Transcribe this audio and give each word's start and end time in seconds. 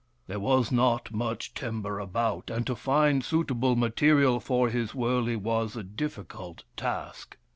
There 0.25 0.39
was 0.39 0.71
not 0.71 1.11
much 1.13 1.53
timber 1.53 1.99
about, 1.99 2.49
and 2.49 2.65
to 2.65 2.75
find 2.75 3.23
suit 3.23 3.51
able 3.51 3.75
material 3.75 4.39
for 4.39 4.67
his 4.67 4.95
wurley 4.95 5.35
was 5.35 5.75
a 5.75 5.83
difficult 5.83 6.63
task. 6.75 7.37